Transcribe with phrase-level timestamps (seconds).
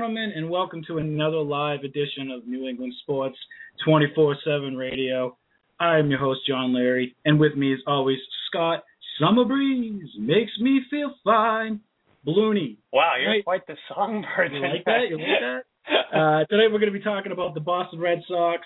[0.00, 3.36] gentlemen, and welcome to another live edition of New England Sports
[3.84, 5.36] 24 7 Radio.
[5.78, 8.82] I'm your host, John Leary, and with me, as always, Scott
[9.20, 11.80] Summer Breeze makes me feel fine.
[12.26, 12.76] Bluni.
[12.92, 13.44] Wow, you're Right.
[13.44, 14.52] quite the songbird.
[14.52, 15.08] You like that?
[15.08, 15.62] You like that?
[16.12, 18.60] Uh, today, we're going to be talking about the Boston Red Sox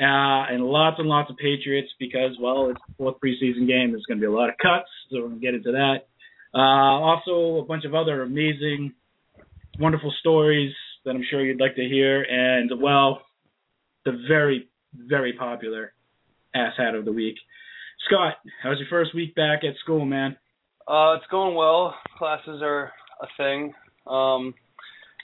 [0.00, 0.04] uh,
[0.52, 3.90] and lots and lots of Patriots because, well, it's the fourth preseason game.
[3.90, 6.06] There's going to be a lot of cuts, so we're going to get into that.
[6.54, 8.92] Uh, also, a bunch of other amazing
[9.80, 10.72] wonderful stories
[11.04, 13.22] that I'm sure you'd like to hear, and well,
[14.04, 15.94] the very, very popular
[16.54, 17.36] ass hat of the week.
[18.06, 20.36] Scott, how's your first week back at school, man?
[20.88, 21.94] Uh, it's going well.
[22.18, 23.72] Classes are a thing.
[24.06, 24.54] Um,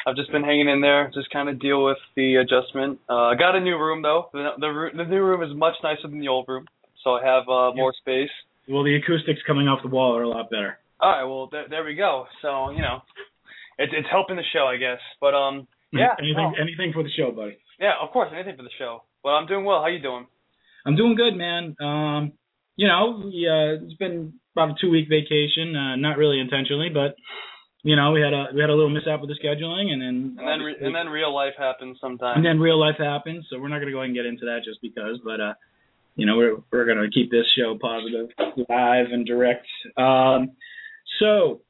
[0.07, 3.01] I've just been hanging in there, just kind of deal with the adjustment.
[3.09, 4.31] Uh, I got a new room though.
[4.33, 6.67] The, the the new room is much nicer than the old room,
[7.03, 8.31] so I have uh, more space.
[8.69, 10.79] Well, the acoustics coming off the wall are a lot better.
[11.01, 12.27] All right, well there, there we go.
[12.43, 13.03] So you know,
[13.79, 15.01] it's it's helping the show, I guess.
[15.21, 16.63] But um, yeah, anything, no.
[16.63, 17.59] anything for the show, buddy.
[17.81, 19.03] yeah, of course, anything for the show.
[19.25, 19.81] Well, I'm doing well.
[19.81, 20.27] How you doing?
[20.87, 21.77] I'm doing good, man.
[21.81, 22.33] Um,
[22.79, 26.89] you know, we, uh, it's been about a two week vacation, uh, not really intentionally,
[26.89, 27.17] but
[27.83, 30.37] you know, we had a we had a little mishap with the scheduling, and then
[30.39, 32.37] And then re- and then real life happens sometimes.
[32.37, 33.47] and then real life happens.
[33.51, 35.55] So we're not going to go ahead and get into that just because, but uh,
[36.17, 38.29] you know, we're we're going to keep this show positive,
[38.69, 39.67] live and direct.
[39.97, 40.53] Um,
[41.21, 41.63] so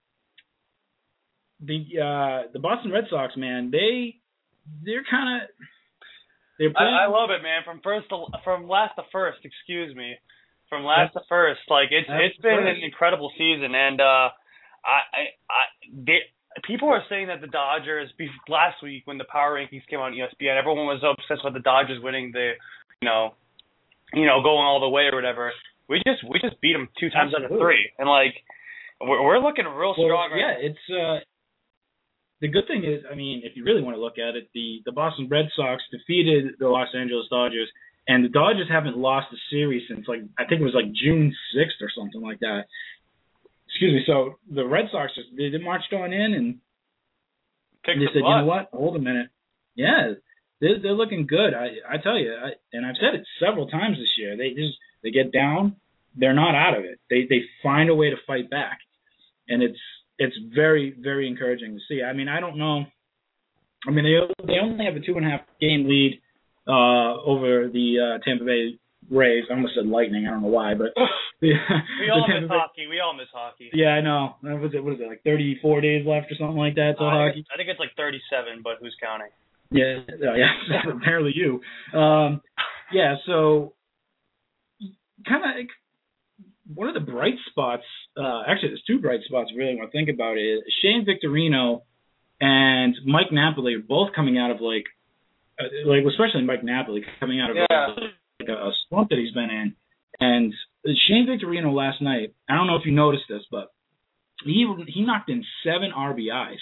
[1.61, 4.17] the uh the Boston Red Sox, man, they
[4.85, 5.49] they're kind of
[6.59, 6.95] they're playing.
[6.95, 7.63] I, I love it, man.
[7.65, 10.15] From first to from last to first, excuse me,
[10.69, 11.61] from last to first.
[11.69, 12.79] Like it's it's been first.
[12.79, 14.29] an incredible season, and uh,
[14.85, 14.99] I
[15.49, 16.21] I, they,
[16.65, 18.11] people are saying that the Dodgers
[18.49, 21.61] last week when the power rankings came out on ESPN, everyone was obsessed with the
[21.61, 22.53] Dodgers winning the,
[23.01, 23.35] you know,
[24.15, 25.53] you know going all the way or whatever.
[25.89, 28.35] We just we just beat them two times out of three, and like
[29.01, 30.31] we're we're looking real well, strong.
[30.33, 31.25] right yeah, it's uh
[32.41, 34.83] the good thing is, I mean, if you really want to look at it, the
[34.85, 37.69] the Boston Red Sox defeated the Los Angeles Dodgers,
[38.09, 41.35] and the Dodgers haven't lost a series since like I think it was like June
[41.55, 42.65] sixth or something like that.
[43.69, 44.03] Excuse me.
[44.07, 46.59] So the Red Sox just they, marched on in and
[47.85, 48.71] Kicked they the said, you know what?
[48.73, 49.29] Hold a minute.
[49.77, 50.15] Yeah,
[50.61, 51.55] they're they're looking good.
[51.55, 54.37] I I tell you, I, and I've said it several times this year.
[54.37, 55.77] They just they get down,
[56.17, 56.99] they're not out of it.
[57.11, 58.79] They they find a way to fight back,
[59.49, 59.79] and it's
[60.19, 62.03] it's very very encouraging to see.
[62.03, 62.87] I mean, I don't know.
[63.87, 66.21] I mean, they they only have a two and a half game lead
[66.69, 68.79] uh over the uh Tampa Bay
[69.11, 69.45] Rays.
[69.51, 70.27] I almost said Lightning.
[70.27, 70.89] I don't know why, but
[71.41, 71.53] the,
[72.01, 72.87] we all miss Bay- hockey.
[72.89, 73.71] We all miss hockey.
[73.73, 74.37] Yeah, I know.
[74.43, 74.85] What was it?
[74.85, 75.09] What is it?
[75.09, 77.35] Like 34 days left or something like that till Uh, I, hockey.
[77.37, 79.29] think, I think it's like 37, but who's counting?
[79.71, 80.53] Yeah, uh, yeah.
[80.97, 81.61] apparently you.
[81.99, 82.41] Um,
[82.93, 83.17] yeah.
[83.27, 83.75] So,
[85.29, 85.67] kind of
[86.75, 87.85] one of the bright spots.
[88.17, 89.51] Uh, actually, there's two bright spots.
[89.57, 91.83] Really, when I think about it, is Shane Victorino
[92.41, 94.85] and Mike Napoli are both coming out of like,
[95.87, 97.87] like especially Mike Napoli coming out of Yeah.
[98.41, 99.75] like a, a slump that he's been in.
[100.21, 100.53] And
[101.07, 102.35] Shane Victorino last night.
[102.49, 103.73] I don't know if you noticed this, but
[104.45, 106.59] he he knocked in seven RBIs.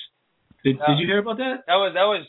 [0.64, 0.86] Did, Yeah.
[0.88, 1.64] did you hear about that?
[1.66, 2.26] That was that was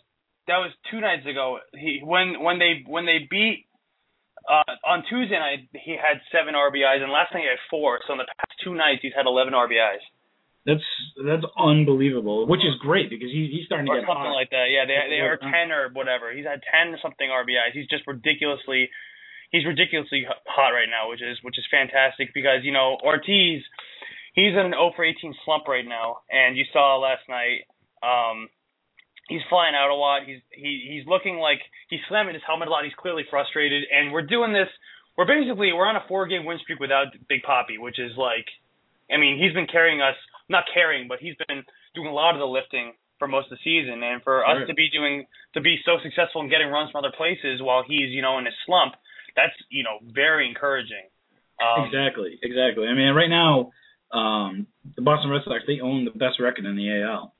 [0.47, 1.59] that was two nights ago.
[1.73, 3.65] He when when they when they beat
[4.47, 7.99] uh on Tuesday night he had seven RBIs and last night he had four.
[8.07, 10.03] So in the past two nights he's had eleven RBIs
[10.67, 10.83] That's
[11.15, 14.35] that's unbelievable, which is great because he, he's starting to or get something hot.
[14.35, 14.67] like that.
[14.67, 16.35] Yeah, they they are ten or whatever.
[16.35, 17.71] He's had ten something RBIs.
[17.71, 18.91] He's just ridiculously
[19.51, 23.63] he's ridiculously hot right now, which is which is fantastic because you know Ortiz
[24.33, 27.65] he's in an 0 for 18 slump right now, and you saw last night.
[28.03, 28.49] Um,
[29.27, 30.23] he's flying out a lot.
[30.25, 32.83] He's he he's looking like he's slamming his helmet a lot.
[32.83, 34.69] He's clearly frustrated, and we're doing this.
[35.17, 38.45] We're basically we're on a four game win streak without Big Poppy, which is like,
[39.11, 40.15] I mean, he's been carrying us,
[40.49, 41.63] not carrying, but he's been
[41.95, 44.73] doing a lot of the lifting for most of the season, and for us to
[44.73, 48.21] be doing to be so successful in getting runs from other places while he's you
[48.21, 48.93] know in his slump,
[49.35, 51.09] that's you know very encouraging.
[51.57, 52.85] Um, exactly, exactly.
[52.87, 53.71] I mean, right now,
[54.13, 57.33] um, the Boston Red Sox they own the best record in the AL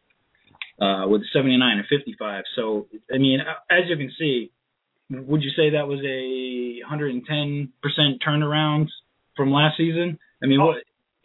[0.82, 2.44] uh, with 79 and 55.
[2.56, 3.40] So, I mean,
[3.70, 4.52] as you can see,
[5.10, 8.88] would you say that was a 110 percent turnaround
[9.36, 10.18] from last season?
[10.44, 10.78] I mean, Oh, what?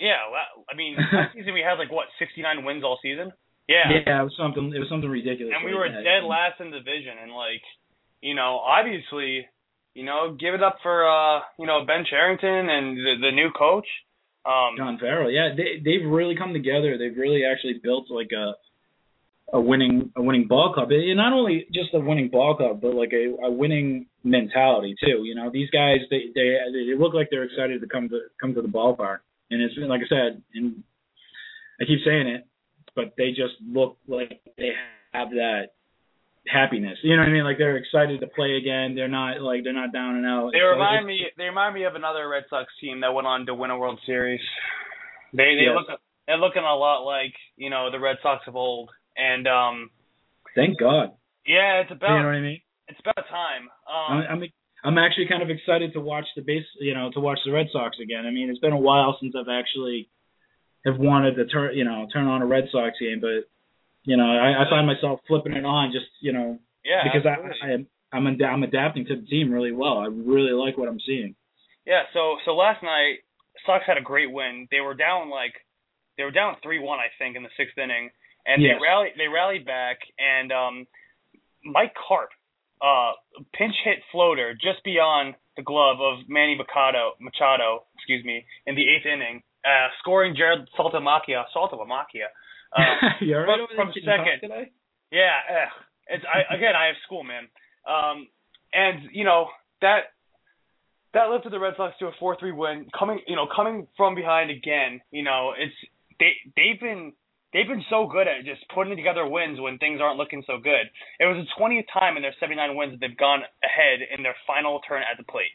[0.02, 3.30] Yeah, well, I mean, last season we had like what 69 wins all season.
[3.70, 4.74] Yeah, Yeah, it was something.
[4.74, 5.54] It was something ridiculous.
[5.54, 6.02] and we were that.
[6.02, 7.62] dead last in the division, and like,
[8.20, 9.46] you know, obviously,
[9.94, 13.54] you know, give it up for uh, you know, Ben Cherington and the, the new
[13.54, 13.86] coach.
[14.44, 16.98] Um, John Farrell, yeah, they they've really come together.
[16.98, 18.58] They've really actually built like a
[19.52, 20.90] a winning a winning ball club.
[20.90, 25.22] And not only just a winning ball club, but like a, a winning mentality too.
[25.22, 28.54] You know, these guys they they they look like they're excited to come to come
[28.54, 29.18] to the ballpark.
[29.52, 30.82] And it's like I said, and
[31.80, 32.46] I keep saying it,
[32.96, 34.72] but they just look like they
[35.12, 35.74] have that
[36.46, 36.98] happiness.
[37.02, 37.44] You know what I mean?
[37.44, 38.94] Like they're excited to play again.
[38.94, 40.50] They're not like they're not down and out.
[40.52, 41.26] They remind me.
[41.36, 44.00] They remind me of another Red Sox team that went on to win a World
[44.06, 44.40] Series.
[45.32, 45.76] They they Yes.
[45.76, 48.90] look they're looking a lot like you know the Red Sox of old.
[49.16, 49.90] And um
[50.54, 51.12] Thank God.
[51.46, 52.16] yeah, it's about.
[52.16, 52.60] You know what I mean?
[52.88, 53.70] it's about time.
[53.88, 54.42] Um, I'm, I'm
[54.84, 57.68] I'm actually kind of excited to watch the base, you know, to watch the Red
[57.72, 58.26] Sox again.
[58.26, 60.08] I mean, it's been a while since I've actually
[60.84, 63.48] have wanted to turn, you know, turn on a Red Sox game, but
[64.04, 67.58] you know, I, I find myself flipping it on just, you know, yeah, because absolutely.
[67.62, 69.98] I, I am I'm ad- I'm adapting to the team really well.
[69.98, 71.34] I really like what I'm seeing.
[71.86, 73.18] Yeah, so so last night
[73.64, 74.66] Sox had a great win.
[74.70, 75.54] They were down like
[76.18, 78.10] they were down three one I think in the sixth inning,
[78.44, 78.74] and Yes.
[78.78, 80.86] they rallied they rallied back and um
[81.64, 82.30] Mike Carp
[82.82, 83.12] uh
[83.54, 88.82] pinch hit floater just beyond the glove of Manny Machado Machado excuse me in the
[88.82, 92.28] eighth inning, uh scoring Jarrod Saltamacchia Saltamacchia.
[92.74, 92.80] Uh,
[93.20, 94.40] right from- second.
[94.40, 94.70] today?
[95.10, 95.68] Yeah,
[96.08, 97.44] it's I again I have school, man.
[97.86, 98.28] Um,
[98.72, 99.48] and you know
[99.82, 100.16] that
[101.12, 102.86] that lifted the Red Sox to a four three win.
[102.98, 105.74] Coming you know coming from behind again, you know it's
[106.18, 107.12] they they've been
[107.52, 110.88] they've been so good at just putting together wins when things aren't looking so good.
[111.20, 114.24] It was the twentieth time in their seventy nine wins that they've gone ahead in
[114.24, 115.54] their final turn at the plate.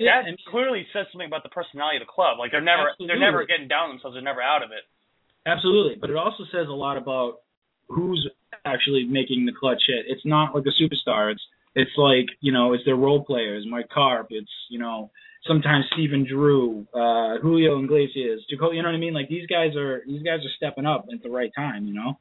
[0.00, 2.40] Yeah, that clearly says something about the personality of the club.
[2.40, 4.16] Like they're never they're never getting down themselves.
[4.16, 4.84] They're never out of it.
[5.44, 7.42] Absolutely, but it also says a lot about
[7.88, 8.24] who's
[8.64, 10.06] actually making the clutch hit.
[10.08, 11.32] It's not like a superstar.
[11.32, 11.42] It's
[11.74, 13.66] it's like you know, it's their role players.
[13.68, 14.28] Mike Carp.
[14.30, 15.10] It's you know,
[15.46, 18.76] sometimes Stephen Drew, uh, Julio Iglesias, Jacoby.
[18.76, 19.14] You know what I mean?
[19.14, 21.86] Like these guys are these guys are stepping up at the right time.
[21.86, 22.18] You know,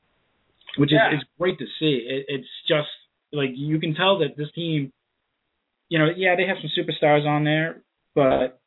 [0.78, 2.06] which is it's great to see.
[2.08, 2.90] It, it's just
[3.32, 4.92] like you can tell that this team.
[5.90, 7.82] You know, yeah, they have some superstars on there,
[8.16, 8.62] but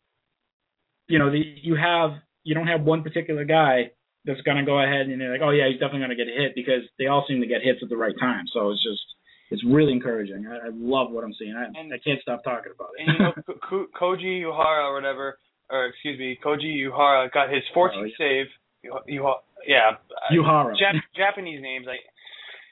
[1.09, 2.11] you know, the, you have
[2.45, 3.91] you don't have one particular guy
[4.25, 6.29] that's going to go ahead and they're like, oh yeah, he's definitely going to get
[6.29, 8.45] a hit because they all seem to get hits at the right time.
[8.53, 9.04] So it's just,
[9.55, 10.47] it's really encouraging.
[10.51, 11.55] I, I love what I'm seeing.
[11.57, 13.07] I, And- I can't stop talking about it.
[13.07, 15.39] and you know Ko- Ko- Koji Uehara or whatever,
[15.71, 18.19] or excuse me, Koji Uehara got his 14th Oh, yeah.
[18.19, 18.47] save.
[18.83, 19.35] You, you,
[19.67, 20.73] yeah, uh, Yuhara.
[20.77, 21.87] Jap- Japanese names.
[21.87, 22.01] Like,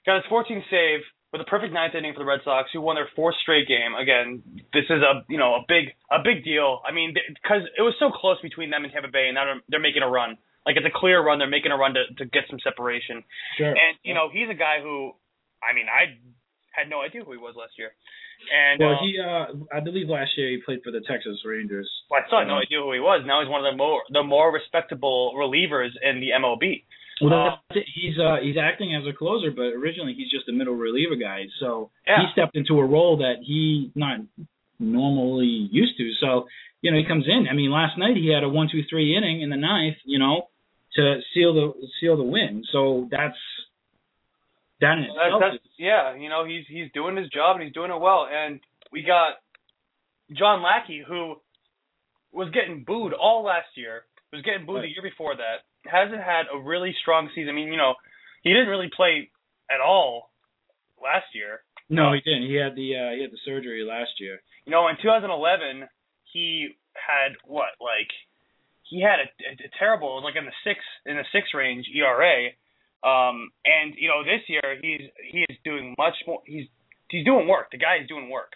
[0.05, 1.01] got his 14th save
[1.33, 3.95] with a perfect ninth inning for the Red Sox, who won their fourth straight game.
[3.97, 4.43] Again,
[4.75, 6.83] this is a you know a big a big deal.
[6.87, 9.61] I mean, because it was so close between them and Tampa Bay, and now they're,
[9.71, 10.37] they're making a run.
[10.67, 11.39] Like it's a clear run.
[11.41, 13.25] They're making a run to to get some separation.
[13.57, 13.69] sure.
[13.73, 15.17] And you know, he's a guy who,
[15.65, 16.21] I mean, I
[16.73, 17.93] had no idea who he was last year.
[18.51, 21.89] And well, uh, he, uh, I believe last year he played for the Texas Rangers.
[22.11, 23.23] Well, I still had no idea who he was.
[23.27, 26.83] Now he's one of the more the more respectable relievers in the MLB.
[27.21, 27.87] Well, that's it.
[27.95, 31.47] he's uh, he's acting as a closer, but originally he's just a middle reliever guy.
[31.61, 32.23] So Yeah.
[32.23, 34.19] he stepped into a role that he not
[34.81, 36.11] normally used to.
[36.21, 36.47] So
[36.81, 37.47] you know he comes in.
[37.49, 39.97] I mean, last night he had a one two three inning in the ninth.
[40.05, 40.49] You know,
[40.97, 42.65] to seal the seal the win.
[42.73, 43.37] So that's
[44.83, 45.41] that in That's, itself.
[45.41, 48.29] that's, yeah, you know he's he's doing his job and he's doing it well.
[48.31, 48.61] And
[48.93, 49.41] we got
[50.37, 51.37] John Lackey who
[52.33, 54.05] was getting booed all last year.
[54.33, 54.89] Was getting booed Right.
[54.89, 55.65] the year before that.
[55.85, 57.51] Hasn't had a really strong season.
[57.51, 57.95] I mean, you know,
[58.43, 59.31] he didn't really play
[59.71, 60.31] at all
[61.03, 61.61] last year.
[61.91, 62.49] no, he didn't.
[62.49, 64.41] He had the uh, he had the surgery last year.
[64.65, 65.87] You know, in 2011,
[66.33, 68.09] he had what like
[68.89, 72.51] he had a, a, a terrible like in the six in the six range ERA.
[73.03, 76.41] Um, and you know this year he's he is doing much more.
[76.47, 76.67] He's
[77.11, 77.71] he's doing work.
[77.73, 78.53] The guy is doing work.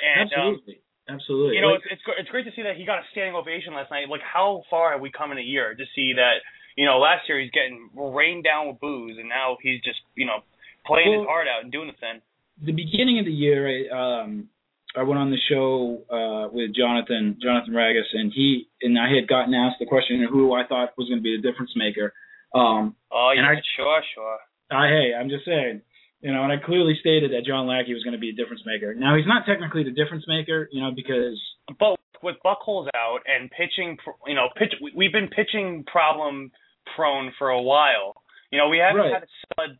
[0.00, 1.54] And um, Absolutely, absolutely.
[1.56, 3.74] you know Like- it's, it's it's great to see that he got a standing ovation
[3.74, 4.08] last night.
[4.08, 6.40] Like how far have we come in a year to see that?
[6.76, 10.24] You know, last year he's getting rained down with booze, and now he's just you
[10.24, 10.40] know
[10.86, 12.22] playing his heart out and doing the thing.
[12.62, 14.48] the beginning of the year, I, um,
[14.96, 19.28] I went on the show uh, with Jonathan Jonathan Ragus, and he and I had
[19.28, 22.14] gotten asked the question of who I thought was going to be the difference maker.
[22.54, 24.38] Um, Oh yeah, I- sure, sure.
[24.70, 25.82] I, hey, I'm just saying,
[26.20, 28.62] you know, and I clearly stated that John Lackey was going to be a difference
[28.64, 28.94] maker.
[28.94, 31.40] Now he's not technically the difference maker, you know, because
[31.78, 36.52] but with Buchholz out and pitching, you know, pitch we- we've been pitching problem
[36.94, 38.14] prone for a while.
[38.52, 39.12] You know, we haven't Right.
[39.14, 39.26] had a
[39.56, 39.78] solid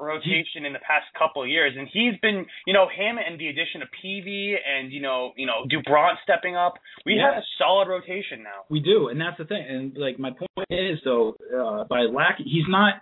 [0.00, 3.48] rotation in the past couple of years, and he's been, you know, him and the
[3.48, 6.74] addition of Peavy and you know, you know, Dubront stepping up.
[7.04, 8.64] We have a solid rotation now.
[8.70, 9.64] we do, and that's the thing.
[9.68, 12.94] And like my point is though, uh, by lack, he's not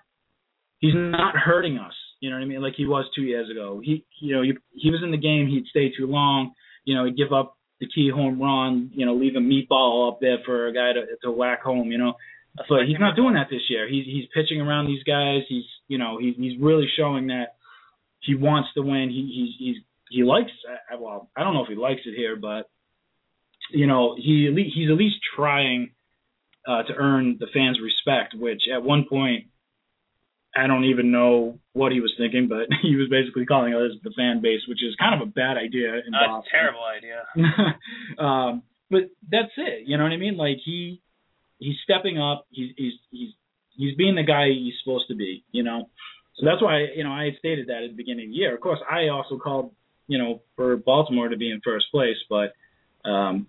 [0.78, 1.94] he's not hurting us.
[2.20, 2.62] You know what I mean?
[2.62, 3.80] Like he was two years ago.
[3.82, 5.48] He you know he he was in the game.
[5.48, 6.52] He'd stay too long.
[6.84, 10.18] You know he'd give up the key home run, you know, leave a meatball up
[10.20, 12.14] there for a guy to to whack home, you know.
[12.68, 13.88] But he's not doing that this year.
[13.88, 15.42] He's he's pitching around these guys.
[15.48, 17.56] He's you know he's he's really showing that
[18.20, 19.10] he wants to win.
[19.10, 20.50] He he's he's he likes
[20.98, 22.70] well I don't know if he likes it here, but
[23.70, 25.90] you know he he's at least trying
[26.66, 28.34] uh, to earn the fans' respect.
[28.34, 29.46] Which at one point
[30.56, 34.12] I don't even know what he was thinking, but he was basically calling us the
[34.16, 35.94] fan base, which is kind of a bad idea.
[35.94, 36.48] In That's Boston.
[36.48, 38.18] a terrible idea.
[38.18, 39.86] um, but that's it.
[39.86, 40.36] You know what I mean?
[40.36, 41.02] Like he
[41.58, 42.46] he's stepping up.
[42.50, 43.30] He's he's he's
[43.76, 45.44] he's being the guy he's supposed to be.
[45.52, 45.88] You know,
[46.36, 48.54] so that's why you know I had stated that at the beginning of the year.
[48.54, 49.72] Of course, I also called
[50.06, 52.52] you know for Baltimore to be in first place, but
[53.08, 53.46] um,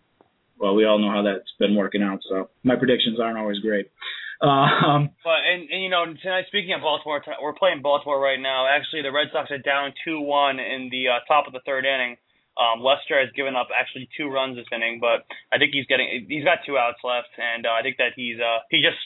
[0.59, 2.19] well, we all know how that's been working out.
[2.29, 3.91] So my predictions aren't always great.
[4.39, 8.67] Um, but and, and you know tonight, speaking of Baltimore, we're playing Baltimore right now.
[8.69, 11.85] Actually, the Red Sox are down two one in the uh, top of the third
[11.85, 12.17] inning.
[12.57, 16.25] Um, Lester has given up actually two runs this inning, but I think he's getting
[16.27, 18.97] he's got two outs left, and uh, I think that he's uh, he just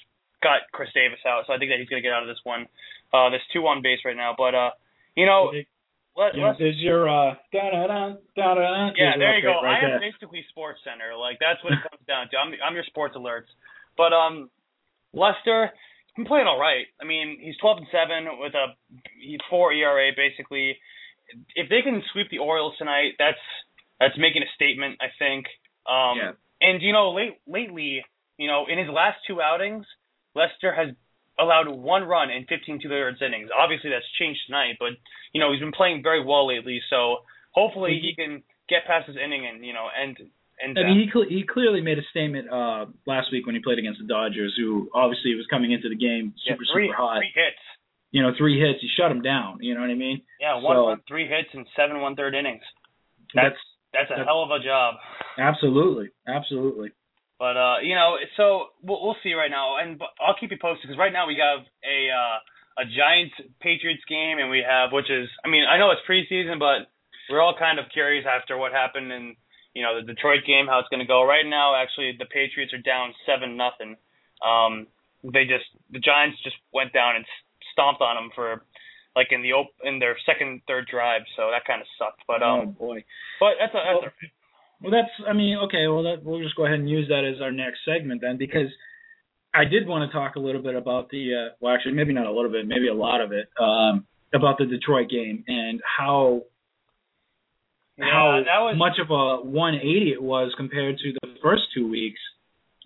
[0.42, 2.68] got Chris Davis out, so I think that he's gonna get out of this one.
[3.12, 4.72] Uh, this two one base right now, but uh,
[5.16, 5.52] you know.
[6.12, 8.90] Let, yeah, there's your uh da da da da da.
[9.00, 9.64] Yeah, there you go.
[9.64, 10.12] Right I am there.
[10.12, 11.16] basically Sports Center.
[11.16, 12.36] Like that's what it comes down to.
[12.36, 13.48] I'm I'm your sports alerts.
[13.96, 14.50] But um
[15.14, 16.84] Lester, he's been playing all right.
[17.00, 18.76] I mean, he's 12 and seven with a
[19.50, 20.76] four ERA basically.
[21.56, 23.42] If they can sweep the Orioles tonight, that's
[24.00, 25.46] that's making a statement, I think.
[25.86, 26.32] Um, yeah.
[26.62, 28.04] And you know, late lately,
[28.38, 29.86] you know, in his last two outings,
[30.36, 30.96] Lester has
[31.40, 33.50] allowed one run in 15 two-thirds innings.
[33.50, 34.94] Obviously, that's changed tonight, but
[35.34, 36.82] you know, he's been playing very well lately.
[36.90, 40.18] So hopefully, he can get past his inning and you know, and
[40.62, 43.62] and, I mean, he cl- he clearly made a statement uh, last week when he
[43.62, 46.98] played against the Dodgers, who obviously was coming into the game super yeah, three, super
[46.98, 47.18] hot.
[47.18, 47.66] Three hits.
[48.12, 48.84] You know, three hits.
[48.84, 49.60] you shut him down.
[49.62, 50.22] You know what I mean?
[50.40, 52.64] Yeah, one so, run, three hits, and seven one third innings.
[53.34, 53.56] That's
[53.94, 54.96] that's a that's, hell of a job.
[55.40, 56.92] Absolutely, absolutely.
[57.40, 60.88] But uh, you know, so we'll, we'll see right now, and I'll keep you posted
[60.88, 65.10] because right now we have a uh, a Giants Patriots game, and we have which
[65.10, 66.92] is, I mean, I know it's preseason, but
[67.30, 69.36] we're all kind of curious after what happened in
[69.74, 71.24] you know the Detroit game, how it's going to go.
[71.24, 73.96] Right now, actually, the Patriots are down seven nothing.
[74.44, 74.88] Um,
[75.24, 77.26] they just the Giants just went down and
[77.72, 78.64] stomped on them for
[79.16, 82.24] like in the op- in their second third drive, so that kind of sucked.
[82.28, 83.04] But um, oh boy,
[83.40, 84.14] but that's a, that's
[84.82, 87.26] well, well, that's I mean, okay, well that we'll just go ahead and use that
[87.26, 88.72] as our next segment then because
[89.54, 92.26] I did want to talk a little bit about the uh, well, actually maybe not
[92.26, 96.44] a little bit, maybe a lot of it um, about the Detroit game and how
[97.98, 98.06] yeah,
[98.48, 102.20] how was, much of a 180 it was compared to the first two weeks.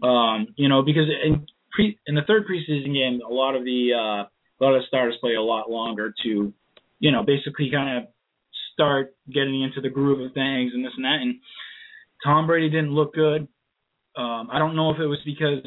[0.04, 3.94] Um, you know, because in pre in the third preseason game, a lot of the
[3.94, 4.28] uh,
[4.62, 6.54] of the starters play a lot longer to,
[7.00, 8.10] you know, basically kind of
[8.74, 11.20] start getting into the groove of things and this and that.
[11.22, 11.36] And
[12.24, 13.48] Tom Brady didn't look good.
[14.18, 15.66] Um, I don't know if it was because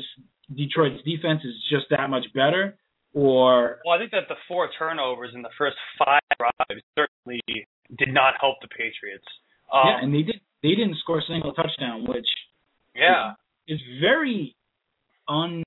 [0.55, 2.79] Detroit's defense is just that much better,
[3.13, 7.41] or well, I think that the four turnovers in the first five drives certainly
[7.99, 9.27] did not help the Patriots.
[9.73, 12.27] Um, yeah, and they did they didn't score a single touchdown, which
[12.97, 13.33] yeah
[13.67, 14.57] is, is very
[15.29, 15.63] un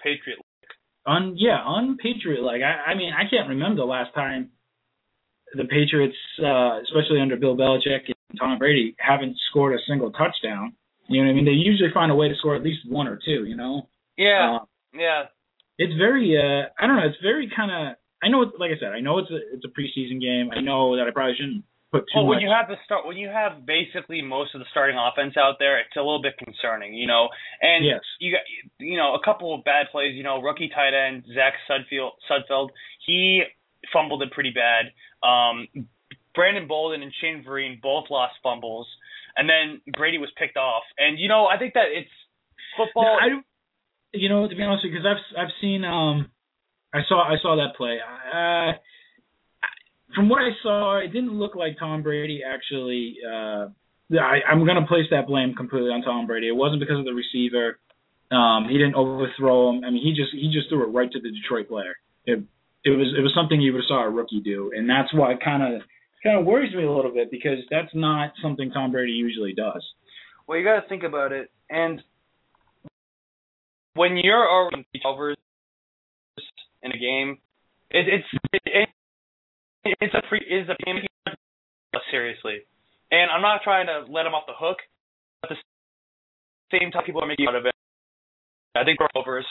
[0.00, 0.38] patriot
[1.06, 2.62] un yeah unpatriot like.
[2.62, 4.50] I, I mean I can't remember the last time
[5.54, 10.74] the Patriots, uh, especially under Bill Belichick and Tom Brady, haven't scored a single touchdown.
[11.08, 11.44] You know what I mean?
[11.44, 13.44] They usually find a way to score at least one or two.
[13.44, 13.88] You know?
[14.18, 14.58] Yeah.
[14.60, 15.22] Uh, yeah.
[15.78, 17.06] It's very uh I don't know.
[17.06, 19.64] It's very kind of I know, it's, like I said, I know it's a it's
[19.64, 20.50] a preseason game.
[20.50, 22.30] I know that I probably shouldn't put too well, much.
[22.36, 25.56] when you have the start, when you have basically most of the starting offense out
[25.58, 27.28] there, it's a little bit concerning, you know.
[27.60, 28.00] And yes.
[28.20, 28.42] you got,
[28.78, 30.14] you know, a couple of bad plays.
[30.14, 32.70] You know, rookie tight end Zach Sudfeld, Sudfeld,
[33.06, 33.42] he
[33.92, 34.92] fumbled it pretty bad.
[35.26, 35.68] Um,
[36.34, 38.86] Brandon Bolden and Shane Vereen both lost fumbles,
[39.36, 40.84] and then Brady was picked off.
[40.98, 42.10] And you know, I think that it's
[42.76, 43.18] football.
[43.20, 43.40] No, I
[44.12, 46.30] you know, to be honest, because I've I've seen um
[46.92, 47.98] I saw I saw that play.
[48.00, 48.78] Uh,
[50.14, 53.16] from what I saw, it didn't look like Tom Brady actually.
[53.26, 53.68] Uh,
[54.14, 56.48] I, I'm going to place that blame completely on Tom Brady.
[56.48, 57.78] It wasn't because of the receiver.
[58.30, 59.84] Um, he didn't overthrow him.
[59.84, 61.94] I mean, he just he just threw it right to the Detroit player.
[62.24, 62.42] It
[62.84, 65.32] it was it was something you would have saw a rookie do, and that's why
[65.32, 65.82] it kind of
[66.22, 69.84] kind of worries me a little bit because that's not something Tom Brady usually does.
[70.46, 72.02] Well, you got to think about it, and
[73.94, 75.36] when you're already overs
[76.82, 77.38] in a game,
[77.90, 78.88] it, it's it,
[80.00, 81.02] it's a free is a game
[82.10, 82.60] seriously,
[83.10, 84.78] and I'm not trying to let him off the hook.
[85.44, 85.56] At the
[86.70, 87.74] same time, people are making out of it.
[88.74, 89.42] I think we're.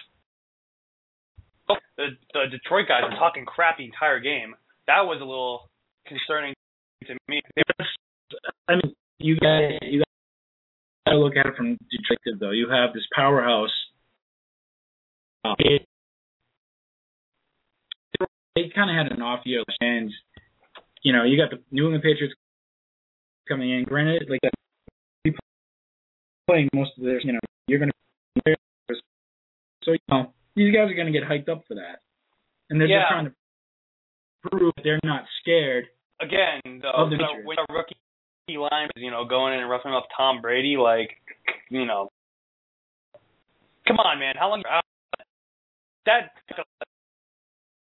[1.70, 4.56] Oh, the the Detroit guys are talking crap the entire game.
[4.88, 5.70] That was a little
[6.08, 6.54] concerning
[7.08, 7.42] to me.
[8.68, 10.04] I mean, you guys you
[11.06, 12.52] gotta look at it from perspective though.
[12.52, 13.74] You have this powerhouse.
[15.60, 15.86] It,
[18.56, 20.12] they kind of had an off year, and
[21.06, 22.34] you know you got the New England Patriots
[23.48, 23.84] coming in.
[23.86, 24.42] Granted, like
[25.24, 25.40] people
[26.50, 28.56] playing most of their, you know, you're going to.
[29.86, 32.02] So you know these guys are going to get hyped up for that,
[32.70, 33.02] and they're Yeah.
[33.06, 33.34] just trying to
[34.50, 35.86] prove that they're not scared.
[36.20, 37.62] Again, though, the a- Patriots.
[37.70, 41.18] a rookie line, is you know, going in and roughing up Tom Brady, like,
[41.70, 42.10] you know,
[43.88, 44.64] come on, man, how long?
[46.06, 46.32] That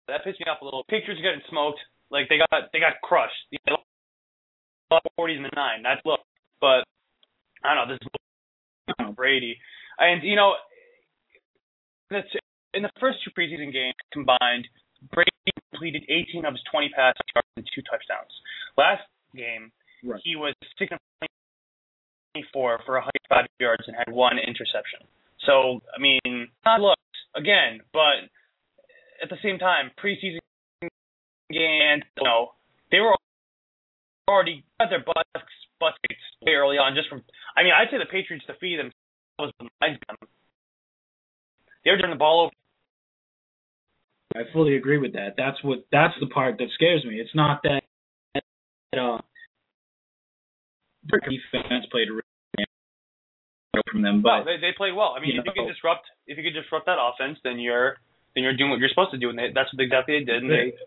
[0.07, 0.83] that pissed me off a little.
[0.89, 1.79] Patriots getting smoked,
[2.11, 3.35] like they got they got crushed.
[3.51, 5.83] They lost forties and the nine.
[5.83, 6.21] That's look,
[6.61, 6.83] but
[7.63, 7.95] I don't know.
[7.95, 9.57] This is Brady,
[9.97, 10.53] and you know,
[12.09, 12.27] that's
[12.73, 14.67] in the first two preseason games combined.
[15.13, 15.31] Brady
[15.71, 17.21] completed 18 of his 20 passes
[17.55, 18.31] and two touchdowns.
[18.77, 19.03] Last
[19.35, 19.71] game,
[20.03, 20.19] Right.
[20.23, 20.99] he was 6 of
[22.33, 24.99] 24 for 105 yards and had one interception.
[25.45, 26.99] So, I mean, not looks
[27.35, 28.27] again, but
[29.23, 30.39] at the same time, preseason
[31.49, 32.53] and you know,
[32.91, 33.15] they were
[34.29, 35.45] already got their butts
[35.79, 35.97] butts
[36.41, 36.95] way early on.
[36.95, 37.23] Just from,
[37.57, 40.17] I mean, I'd say the Patriots defeated themselves besides them.
[41.83, 42.53] They were turning the ball over.
[44.35, 45.33] I fully agree with that.
[45.37, 47.15] That's what that's the part that scares me.
[47.15, 47.81] It's not that
[48.35, 48.43] that
[48.99, 49.17] uh
[51.09, 52.09] defense played
[53.89, 55.15] from them, Well, but they they played well.
[55.17, 57.97] I mean, you if you can disrupt if you can disrupt that offense, then you're
[58.35, 60.43] then you're doing what you're supposed to do, and they, that's what exactly they did.
[60.43, 60.77] And they,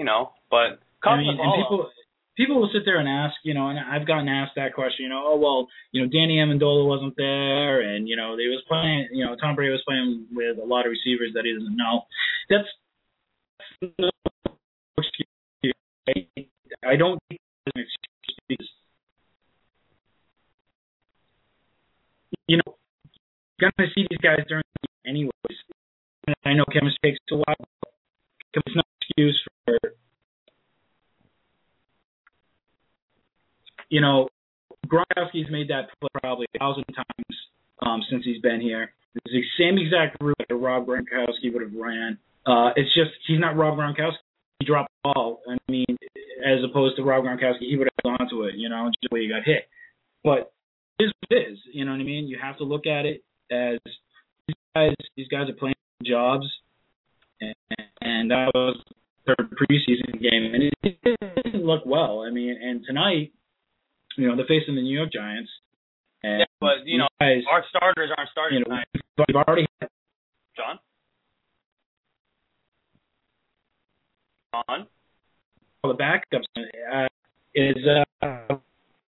[0.00, 1.92] you know, but I mean, and people up.
[2.34, 5.10] people will sit there and ask, you know, and I've gotten asked that question, you
[5.10, 9.08] know, oh well, you know, Danny Amendola wasn't there, and you know, they was playing,
[9.12, 12.08] you know, Tom Brady was playing with a lot of receivers that he doesn't know.
[12.48, 12.64] That's
[14.00, 14.08] no
[14.96, 15.76] excuse.
[16.80, 18.68] I don't think that's an excuse because
[22.48, 22.72] you know,
[23.60, 25.58] you're gonna see these guys during the game anyways.
[26.46, 27.68] I know chemistry takes a while.
[27.84, 29.78] but It's not excuse for
[33.90, 34.28] you know,
[34.86, 37.38] Gronkowski's made that play probably a thousand times
[37.82, 38.92] um, since he's been here.
[39.14, 42.16] It's the same exact route that Rob Gronkowski would have ran.
[42.46, 44.22] Uh, it's just he's not Rob Gronkowski.
[44.60, 45.42] He dropped the ball.
[45.48, 45.96] I mean,
[46.46, 49.14] as opposed to Rob Gronkowski, he would have gone to it, you know, just the
[49.14, 49.68] way he got hit.
[50.22, 50.52] But
[50.98, 51.58] it is what it is.
[51.72, 52.28] You know what I mean?
[52.28, 53.78] You have to look at it as
[54.46, 54.94] these guys.
[55.16, 56.46] These guys are playing jobs,
[57.40, 57.54] and,
[58.00, 58.80] and that was
[59.26, 60.98] their preseason game, and it
[61.44, 62.24] didn't look well.
[62.26, 63.32] I mean, and tonight,
[64.16, 65.50] you know, they're facing the New York Giants.
[66.22, 68.86] And Yeah, but you know, guys, our starters aren't starting you know, tonight.
[69.26, 69.88] we've already had
[70.56, 70.78] John.
[74.52, 74.86] John.
[75.82, 76.44] all the backups.
[76.56, 77.06] Uh,
[77.54, 77.76] is
[78.22, 78.56] uh,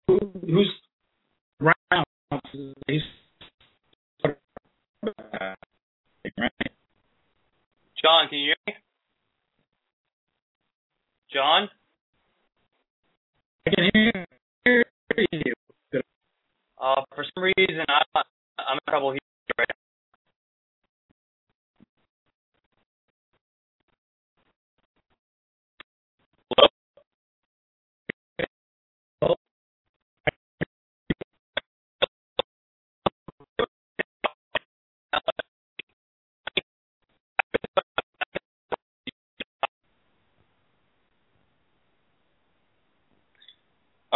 [0.08, 0.72] who, who's
[1.62, 2.06] around?
[2.88, 3.02] He's.
[8.02, 8.74] John, can you hear me?
[11.34, 11.70] John.
[13.68, 14.26] I can hear
[15.32, 15.54] you.
[16.82, 18.04] Uh, for some reason, I,
[18.60, 19.20] I'm in trouble here
[19.58, 19.68] right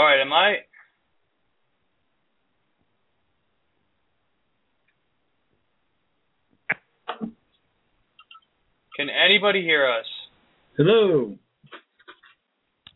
[0.03, 0.55] All right, am I?
[8.97, 10.05] Can anybody hear us?
[10.75, 11.37] Hello.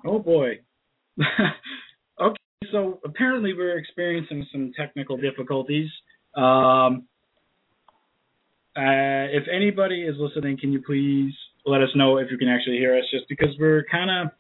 [0.06, 0.60] Oh boy.
[2.22, 2.36] okay,
[2.74, 5.90] so apparently we're experiencing some technical difficulties.
[6.36, 7.08] Um,
[8.76, 11.32] uh, if anybody is listening, can you please
[11.66, 13.06] let us know if you can actually hear us?
[13.12, 14.34] Just because we're kind of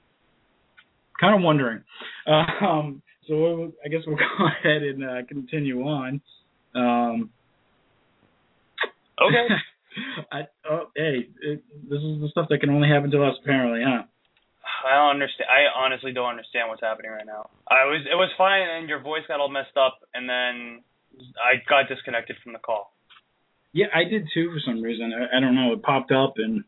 [1.19, 1.83] kind of wondering.
[2.27, 6.21] Um, so we'll, I guess we'll go ahead and uh, continue on.
[6.75, 7.29] Um,
[9.19, 9.47] Okay.
[10.31, 13.81] I, oh, hey, it, this is the stuff that can only happen to us, apparently,
[13.81, 14.03] huh?
[14.85, 15.49] I don't understand.
[15.49, 17.49] I honestly don't understand what's happening right now.
[17.67, 20.83] I was it was fine, and your voice got all messed up, and then
[21.41, 22.93] I got disconnected from the call.
[23.73, 25.13] Yeah, I did too for some reason.
[25.17, 25.73] I, I don't know.
[25.73, 26.63] It popped up, and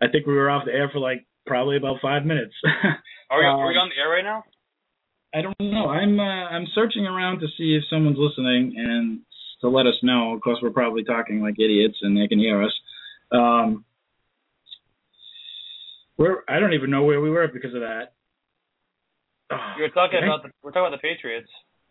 [0.00, 2.54] I think we were off the air for like probably about five minutes.
[3.30, 4.42] Are we Um, are we on the air right now?
[5.34, 5.86] I don't know.
[5.88, 9.20] I'm uh, I'm searching around to see if someone's listening and
[9.60, 10.34] to let us know.
[10.34, 12.72] Of course, we're probably talking like idiots, and they can hear us.
[13.30, 13.84] Um,
[16.16, 18.12] we're I don't even know where we were because of that.
[19.52, 21.48] Oh, You're talking about the we're talking about the Patriots.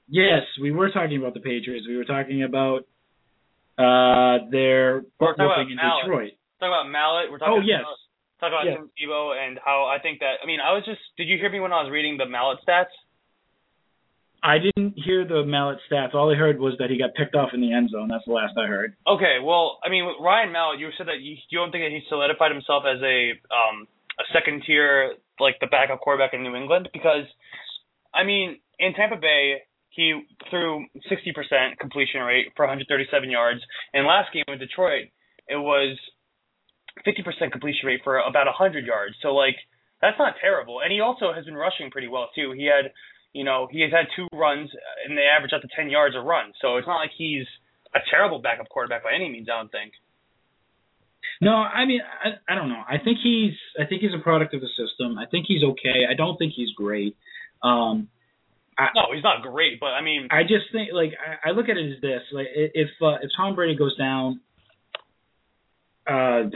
[0.10, 1.86] Yes, we were talking about the Patriots.
[1.88, 2.84] We were talking about
[3.80, 6.04] uh their We're talking whooping in about Mallett.
[6.04, 6.32] Detroit.
[6.60, 7.32] Talk about Mallett.
[7.32, 7.80] We're talking Oh yes.
[7.80, 7.96] about,
[8.40, 8.78] talk about Yes.
[8.78, 10.40] Tim Tebow and how I think that.
[10.44, 11.00] I mean, I was just.
[11.18, 12.94] Did you hear me when I was reading the Mallett stats?
[14.42, 16.16] I didn't hear the Mallett stats.
[16.16, 18.08] All I heard was that he got picked off in the end zone.
[18.08, 18.96] That's the last I heard.
[19.06, 22.00] Okay, well, I mean, Ryan Mallett, you said that you, you don't think that he
[22.08, 23.88] solidified himself as a um
[24.20, 27.24] a second tier like the backup quarterback in New England because,
[28.14, 33.60] I mean, in Tampa Bay he threw 60% completion rate for 137 yards,
[33.94, 35.08] and last game with Detroit
[35.50, 35.98] it was
[37.06, 39.16] 50% completion rate for about 100 yards.
[39.22, 39.56] So like
[40.02, 42.54] that's not terrible, and he also has been rushing pretty well too.
[42.56, 42.92] He had
[43.34, 44.70] you know, he has had two runs
[45.06, 46.52] and they average up to 10 yards a run.
[46.62, 47.46] So it's not like he's
[47.94, 49.94] a terrible backup quarterback by any means, I don't think.
[51.42, 52.82] No, I mean, I, I don't know.
[52.88, 55.18] I think he's, I think he's a product of the system.
[55.18, 56.04] I think he's okay.
[56.10, 57.16] I don't think he's great.
[57.64, 58.10] Um,
[58.78, 61.70] I, No, he's not great, but I mean, I just think, like, I, I look
[61.70, 64.40] at it as this: like, if uh, if Tom Brady goes down,
[66.10, 66.50] uh,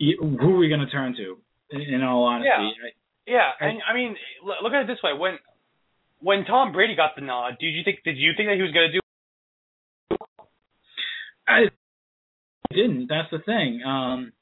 [0.00, 1.38] who are we going to turn to?
[1.70, 2.48] In, in all honesty,
[3.26, 3.50] Yeah.
[3.60, 5.38] yeah, and I mean, look at it this way: when
[6.20, 8.72] when Tom Brady got the nod, did you think did you think that he was
[8.72, 10.16] going to do?
[11.46, 11.68] I,
[12.70, 13.06] I didn't.
[13.08, 13.82] That's the thing.
[13.84, 14.32] Um,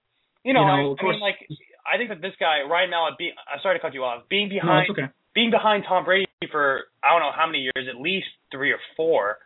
[0.44, 1.38] You know, You know, I, of I mean, like
[1.86, 4.48] I think that this guy Ryan Mallett, being I'm sorry to cut you off, being
[4.48, 5.08] behind it's okay.
[5.34, 8.78] being behind Tom Brady for I don't know how many years, at least three or
[8.96, 9.38] four.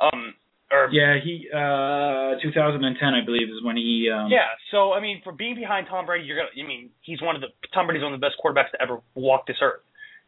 [0.00, 0.34] Um,
[0.70, 4.08] or Yeah, he uh 2010, I believe, is when he.
[4.12, 6.50] Um, Yeah, so I mean, for being behind Tom Brady, you're gonna.
[6.56, 8.98] I mean, he's one of the Tom Brady's one of the best quarterbacks to ever
[9.14, 9.82] walk this earth.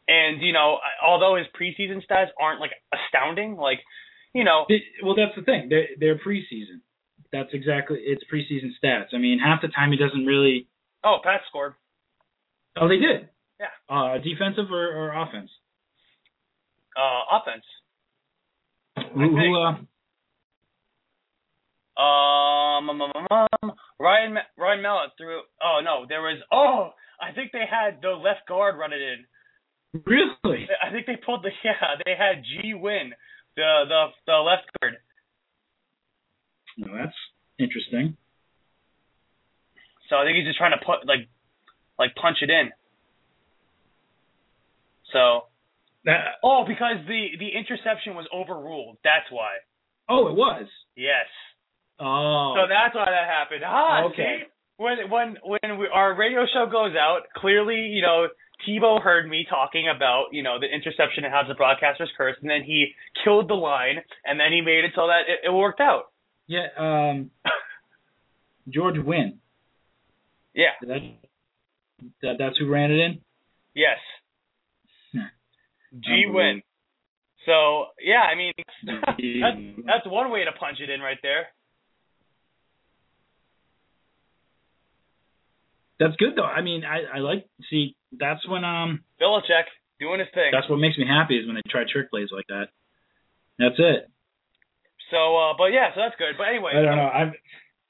[0.09, 3.81] And you know, although his preseason stats aren't like astounding, like
[4.35, 5.69] you know, Th- Well, that's the thing.
[5.69, 6.81] They're, they're preseason.
[7.33, 9.15] That's exactly it's preseason stats.
[9.15, 10.67] I mean, half the time he doesn't really.
[11.05, 11.75] oh, Pat scored.
[12.77, 13.29] Oh, they did.
[13.61, 13.67] Yeah.
[13.89, 15.51] Uh, defensive or, or offense?
[16.97, 17.65] Uh, offense.
[19.15, 19.75] Who, who, uh,
[21.97, 25.41] Um, um, um, um, um, Ryan Ryan Mallett threw.
[25.63, 26.41] Oh no, there was.
[26.51, 30.03] Oh, I think they had the left guard run it in.
[30.07, 30.67] really?
[30.83, 31.51] I think they pulled the.
[31.65, 33.13] Yeah, they had G Win,
[33.57, 34.95] the the the left guard.
[36.79, 37.17] No, that's
[37.59, 38.17] interesting.
[40.09, 41.29] So I think he's just trying to put like
[41.99, 42.71] like punch it in.
[45.13, 45.43] So
[46.05, 48.97] That, oh, because the the interception was overruled.
[49.05, 49.61] That's why.
[50.09, 50.67] oh, it was.
[50.97, 51.27] Yes.
[52.01, 52.55] Oh.
[52.57, 53.63] So that's why that happened.
[53.67, 54.43] Ah, Okay.
[54.43, 54.47] see?
[54.79, 58.27] When when when we, our radio show goes out, clearly, you know,
[58.67, 62.51] Tebow heard me talking about, you know, the interception and how the broadcasters cursed, and
[62.51, 62.89] then he
[63.23, 66.05] killed the line, and then he made it so that it, it worked out.
[66.47, 66.67] yeah.
[66.77, 67.31] Um.
[68.69, 69.39] George Winn.
[70.55, 70.71] Yeah.
[70.83, 71.01] That,
[72.23, 73.19] that that's who ran it in.
[73.75, 73.99] Yes.
[75.13, 75.19] Hmm.
[76.01, 76.63] G win.
[77.47, 78.53] So yeah, I mean
[78.87, 81.47] that's that's one way to punch it in right there.
[86.03, 86.43] That's good though.
[86.45, 87.95] I mean, I I like see.
[88.11, 89.05] That's when um.
[89.23, 90.51] Belichick doing his thing.
[90.51, 92.67] That's what makes me happy is when they try trick plays like that.
[93.59, 94.11] That's it.
[95.15, 96.35] So, uh, but yeah, so that's good.
[96.37, 97.13] But anyway, I don't know.
[97.13, 97.31] I'm.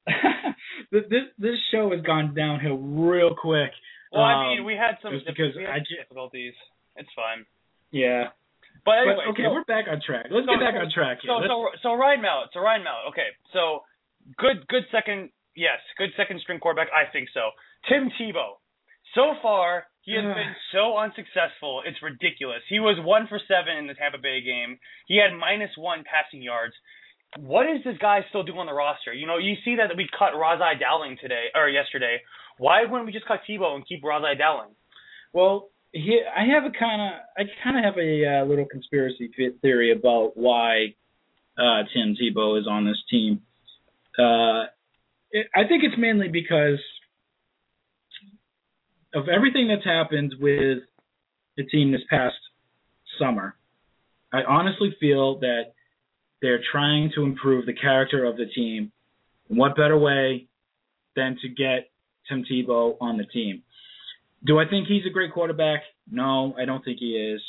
[0.90, 3.70] this this show has gone downhill real quick.
[4.12, 6.55] well, I mean, Um, we had some because we had I some difficulties.
[6.96, 7.46] It's fine.
[7.90, 8.35] Yeah.
[8.85, 10.27] But But, anyway, okay, so, we're back on track.
[10.29, 11.31] Let's so- get back on track here.
[11.31, 12.51] so Let's- so so Ryan Mallett.
[12.53, 13.14] So Ryan Mallett.
[13.14, 13.85] Okay, so
[14.37, 15.31] good good second.
[15.55, 16.88] Yes, good second string quarterback.
[16.92, 17.51] I think so.
[17.88, 18.58] Tim Tebow.
[19.14, 21.82] So far, he has been so unsuccessful.
[21.86, 22.62] It's ridiculous.
[22.68, 24.78] He was one for seven in the Tampa Bay game.
[25.06, 26.74] He had minus one passing yards.
[27.38, 29.12] What is this guy still doing on the roster?
[29.12, 32.20] You know, you see that we cut Ras-I Dowling today or yesterday.
[32.58, 34.74] Why wouldn't we just cut Tebow and keep Ras-I Dowling?
[35.32, 39.30] Well, here I have a kind of I kind of have a uh, little conspiracy
[39.60, 40.94] theory about why
[41.56, 43.42] uh, Tim Tebow is on this team.
[44.18, 44.64] Uh,
[45.30, 46.78] it, I think it's mainly because
[49.14, 50.79] of everything that's happened with
[51.57, 52.37] the team this past
[53.18, 53.55] summer.
[54.33, 55.75] I honestly feel that
[56.40, 58.90] they're trying to improve the character of the team.
[59.48, 60.46] And what better way
[61.14, 61.90] than to get
[62.29, 63.62] Tim Tebow on the team?
[64.44, 65.83] Do I think he's a great quarterback?
[66.11, 67.40] No, I don't think he is.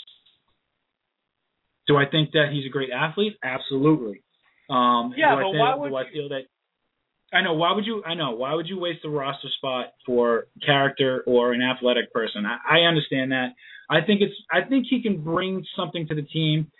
[1.88, 3.38] Do I think that he's a great athlete?
[3.44, 4.22] Absolutely.
[4.70, 6.44] Um, Yeah, I but feel, why would do I you- feel that?
[7.34, 7.54] I know.
[7.54, 8.04] Why would you?
[8.06, 8.32] I know.
[8.32, 12.46] Why would you waste a roster spot for character or an athletic person?
[12.46, 13.50] I, I understand that.
[13.90, 14.34] I think it's.
[14.52, 16.72] I think he can bring something to the team.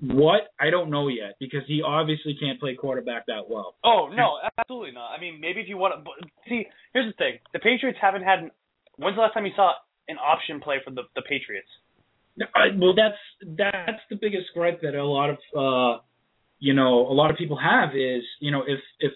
[0.00, 3.74] What I don't know yet because he obviously can't play quarterback that well.
[3.84, 5.08] Oh no, absolutely not.
[5.08, 6.10] I mean, maybe if you want to
[6.48, 8.38] see, here's the thing: the Patriots haven't had.
[8.38, 8.50] An,
[8.96, 9.72] when's the last time you saw
[10.08, 11.68] an option play for the the Patriots?
[12.78, 13.18] Well, that's
[13.58, 16.02] that's the biggest gripe that a lot of uh,
[16.58, 19.12] you know a lot of people have is you know if if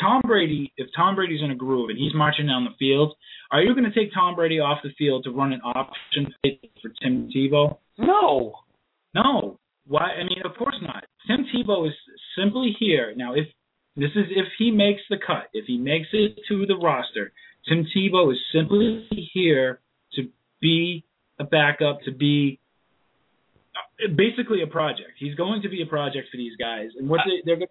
[0.00, 3.14] Tom Brady if Tom Brady's in a groove and he's marching down the field,
[3.50, 6.34] are you going to take Tom Brady off the field to run an option
[6.80, 7.78] for Tim Tebow?
[7.98, 8.54] No.
[9.14, 9.58] No.
[9.86, 10.12] Why?
[10.12, 11.04] I mean, of course not.
[11.26, 11.94] Tim Tebow is
[12.38, 13.34] simply here now.
[13.34, 13.46] If
[13.96, 17.32] this is if he makes the cut, if he makes it to the roster,
[17.68, 19.80] Tim Tebow is simply here
[20.14, 20.28] to
[20.60, 21.04] be
[21.38, 22.58] a backup, to be
[24.16, 25.12] basically a project.
[25.18, 27.66] He's going to be a project for these guys, and what they, they're.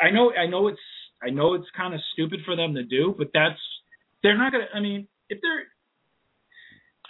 [0.00, 0.78] I know, I know it's,
[1.22, 3.58] I know it's kind of stupid for them to do, but that's
[4.22, 4.66] they're not gonna.
[4.74, 5.64] I mean, if they're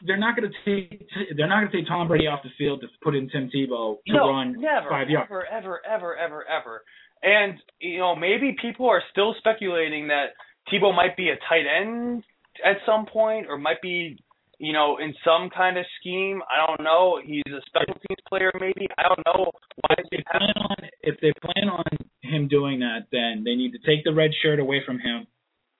[0.04, 2.80] they're not going to take they're not going to take Tom Brady off the field
[2.82, 5.28] to put in Tim Tebow to no, run never, five yards.
[5.30, 6.82] Ever, ever, ever, ever, ever.
[7.22, 10.34] And you know, maybe people are still speculating that
[10.72, 12.24] Tebow might be a tight end
[12.64, 14.18] at some point, or might be,
[14.58, 16.40] you know, in some kind of scheme.
[16.48, 17.20] I don't know.
[17.22, 18.88] He's a special teams player, maybe.
[18.98, 19.50] I don't know.
[19.82, 21.84] Why if they plan on if they plan on
[22.22, 25.26] him doing that, then they need to take the red shirt away from him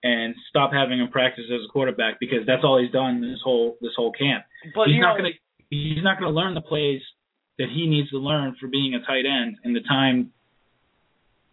[0.03, 3.77] and stop having him practice as a quarterback because that's all he's done this whole
[3.81, 4.45] this whole camp.
[4.75, 5.35] But he's not know, gonna
[5.71, 7.01] he's not gonna learn the plays
[7.59, 10.33] that he needs to learn for being a tight end in the time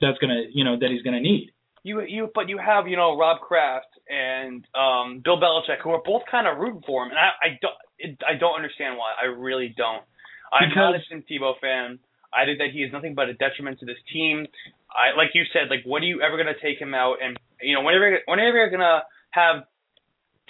[0.01, 1.52] that's gonna you know that he's gonna need.
[1.83, 6.01] You you but you have you know Rob Kraft and um Bill Belichick who are
[6.03, 9.13] both kind of rooting for him, and I I don't it, I don't understand why.
[9.21, 10.03] I really don't.
[10.51, 11.99] I'm because, not a Tim Tebow fan.
[12.33, 14.47] I think that he is nothing but a detriment to this team.
[14.89, 17.75] I like you said, like what are you ever gonna take him out and you
[17.75, 19.63] know whenever whenever you're gonna have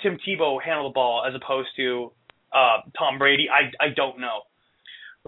[0.02, 2.12] Tim Tebow handle the ball as opposed to
[2.54, 4.46] uh Tom Brady, I I don't know.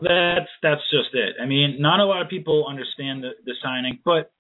[0.01, 1.35] That's that's just it.
[1.41, 4.31] I mean, not a lot of people understand the, the signing, but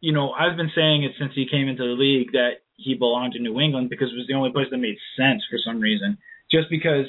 [0.00, 3.32] you know, I've been saying it since he came into the league that he belonged
[3.32, 6.18] to New England because it was the only place that made sense for some reason.
[6.50, 7.06] Just because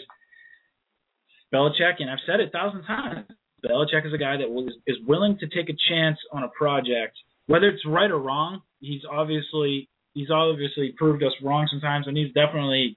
[1.53, 3.27] Belichick, and I've said it a thousand times,
[3.63, 4.49] Belichick is a guy that
[4.87, 8.61] is willing to take a chance on a project, whether it's right or wrong.
[8.79, 12.95] He's obviously he's obviously proved us wrong sometimes, and he's definitely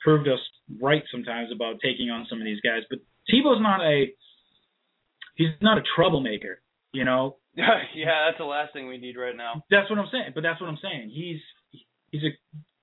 [0.00, 0.38] proved us
[0.80, 2.82] right sometimes about taking on some of these guys.
[2.88, 4.06] But Tebow's not a
[5.34, 6.60] he's not a troublemaker,
[6.92, 7.36] you know.
[7.94, 9.64] yeah, that's the last thing we need right now.
[9.70, 10.32] That's what I'm saying.
[10.34, 11.10] But that's what I'm saying.
[11.12, 11.40] He's
[12.10, 12.32] he's a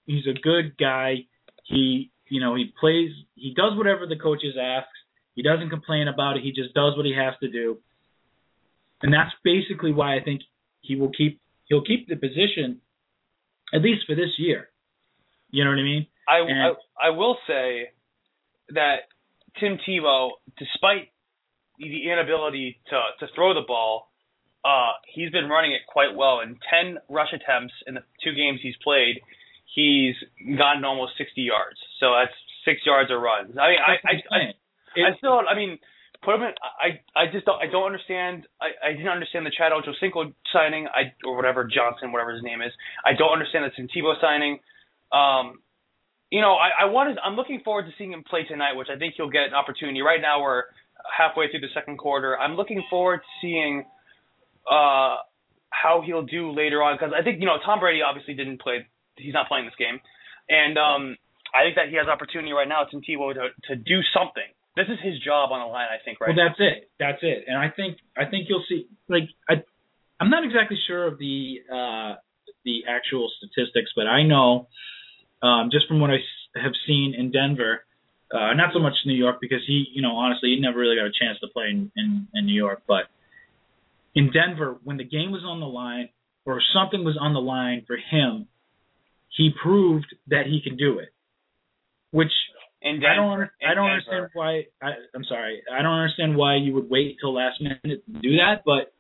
[0.06, 1.26] he's a good guy.
[1.64, 4.88] He you know he plays he does whatever the coaches ask.
[5.36, 6.44] He doesn't complain about it.
[6.44, 7.78] He just does what he has to do.
[9.02, 10.42] And that's basically why I think
[10.82, 12.82] he will keep he'll keep the position
[13.74, 14.70] at least for this year.
[15.52, 16.08] You know what I mean?
[16.28, 17.90] I And- I, I will say
[18.70, 19.08] that
[19.60, 21.10] Tim Tebow, despite
[21.80, 24.12] the inability to to throw the ball,
[24.65, 26.41] uh, he's been running it quite well.
[26.41, 29.21] In ten rush attempts in the two games he's played,
[29.75, 30.15] he's
[30.58, 31.78] gotten almost 60 yards.
[31.99, 32.34] So that's
[32.65, 33.54] six yards of runs.
[33.62, 35.78] I mean, I I, I, I still, I mean,
[36.25, 36.58] put him in.
[36.58, 38.49] I I just don't I don't understand.
[38.60, 40.88] I I didn't understand the Chad Ochocinco signing.
[40.89, 42.73] I or whatever Johnson, whatever his name is.
[43.06, 44.58] I don't understand the Tebow signing.
[45.13, 45.62] Um,
[46.34, 47.21] you know, I I wanted.
[47.23, 50.01] I'm looking forward to seeing him play tonight, which I think he'll get an opportunity.
[50.01, 50.63] Right now, we're
[51.06, 52.38] halfway through the second quarter.
[52.38, 53.86] I'm looking forward to seeing
[54.69, 55.21] uh
[55.69, 58.88] how he'll do later on because I think you know Tom Brady obviously didn't play.
[59.17, 59.99] He's not playing this game,
[60.49, 61.17] and um
[61.56, 64.47] I think that he has opportunity right now, Tim Tebow, to to do something.
[64.75, 66.36] This is his job on the line, I think, right?
[66.36, 66.91] Well, that's it.
[66.99, 67.45] That's it.
[67.47, 68.88] And I think I think you'll see.
[69.08, 69.63] Like I,
[70.19, 72.19] I'm not exactly sure of the uh,
[72.65, 74.67] the actual statistics, but I know
[75.41, 76.17] um, just from what I
[76.62, 77.86] have seen in Denver,
[78.34, 81.06] uh, not so much New York because he, you know, honestly, he never really got
[81.06, 83.08] a chance to play in, in in New York, but
[84.15, 86.10] in Denver, when the game was on the line
[86.45, 88.47] or something was on the line for him,
[89.36, 91.10] he proved that he can do it.
[92.12, 92.32] Which
[92.82, 93.32] in I don't.
[93.32, 94.65] Under, I don't understand why.
[94.82, 95.62] I, I'm sorry.
[95.71, 98.62] I don't understand why you would wait till last minute to do that.
[98.65, 98.93] But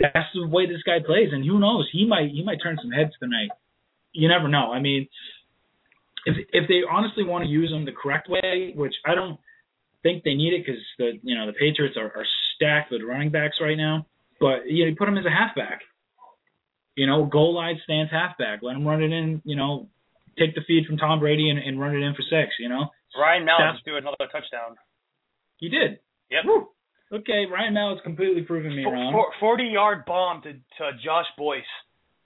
[0.00, 1.88] that's the way this guy plays, and who knows?
[1.92, 2.30] He might.
[2.30, 3.50] He might turn some heads tonight.
[4.12, 4.72] You never know.
[4.72, 5.06] I mean,
[6.26, 9.38] if if they honestly want to use him the correct way, which I don't
[10.02, 13.30] think they need it because the you know the Patriots are, are stacked with running
[13.30, 14.06] backs right now.
[14.40, 15.80] But you know, you put him as a halfback.
[16.96, 18.60] You know, goal line stance halfback.
[18.62, 19.42] Let him run it in.
[19.44, 19.88] You know,
[20.38, 22.54] take the feed from Tom Brady and, and run it in for six.
[22.58, 22.90] You know.
[23.18, 24.76] Ryan Mallett threw another touchdown.
[25.58, 25.98] He did.
[26.30, 26.44] Yep.
[26.46, 26.68] Woo.
[27.12, 29.12] Okay, Ryan Mallett's completely proven me Fo- wrong.
[29.12, 31.62] for- 40 yard bomb to, to Josh Boyce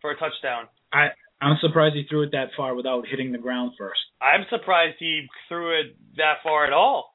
[0.01, 0.65] for a touchdown.
[0.93, 1.09] I
[1.41, 4.01] I'm surprised he threw it that far without hitting the ground first.
[4.21, 7.15] I'm surprised he threw it that far at all.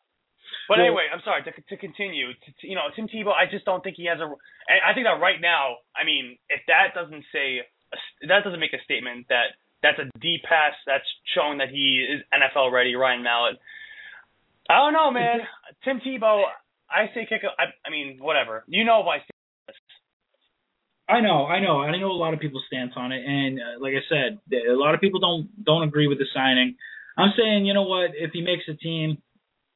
[0.67, 2.33] But Well- anyway, I'm sorry to to continue.
[2.33, 4.25] To, to- you know, Tim Tebow, I just don't think he has a.
[4.25, 7.59] and I think that right now, I mean, if that doesn't say
[7.91, 7.97] a,
[8.27, 12.23] that doesn't make a statement that that's a deep pass that's showing that he is
[12.33, 13.57] NFL ready, Ryan Mallett.
[14.69, 15.41] I don't know, man.
[15.83, 16.43] Tim Tebow,
[16.89, 17.41] I say kick.
[17.43, 18.63] I, I mean, whatever.
[18.67, 19.77] You know my stance.
[21.09, 23.81] I know, I know, I know a lot of people's stance on it, and uh,
[23.83, 26.75] like I said, a lot of people don't don't agree with the signing.
[27.17, 28.11] I'm saying, you know what?
[28.15, 29.17] If he makes a team,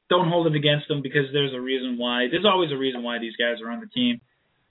[0.10, 2.28] don't hold it against them because there's a reason why.
[2.30, 4.22] There's always a reason why these guys are on the team.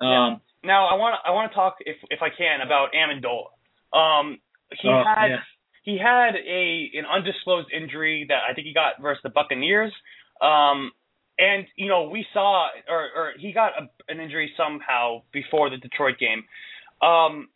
[0.00, 0.36] Um, yeah.
[0.64, 3.52] Now I want I want to talk if if I can about Amendola.
[3.96, 4.38] Um,
[4.80, 5.36] he oh, had yeah.
[5.82, 9.92] he had a an undisclosed injury that I think he got versus the Buccaneers.
[10.40, 10.92] Um,
[11.38, 15.76] and you know we saw or or he got a, an injury somehow before the
[15.76, 16.44] Detroit game.
[17.06, 17.48] Um,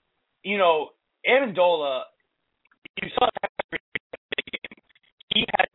[0.44, 0.90] you know
[1.28, 2.02] Amendola,
[3.02, 3.28] you saw
[5.34, 5.68] he had